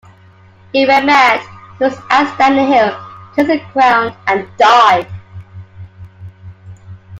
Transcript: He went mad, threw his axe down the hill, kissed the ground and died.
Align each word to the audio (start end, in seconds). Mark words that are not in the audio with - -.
He 0.73 0.83
went 0.87 1.05
mad, 1.05 1.41
threw 1.77 1.89
his 1.89 1.99
axe 2.09 2.35
down 2.39 2.55
the 2.55 2.65
hill, 2.65 2.99
kissed 3.35 3.49
the 3.49 3.59
ground 3.71 4.15
and 4.25 4.47
died. 4.57 5.07